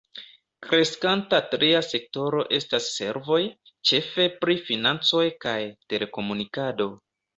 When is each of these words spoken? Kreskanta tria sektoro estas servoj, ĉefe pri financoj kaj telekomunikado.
Kreskanta 0.67 1.41
tria 1.51 1.81
sektoro 1.87 2.41
estas 2.59 2.87
servoj, 2.93 3.39
ĉefe 3.91 4.25
pri 4.41 4.57
financoj 4.71 5.23
kaj 5.47 5.59
telekomunikado. 5.95 6.89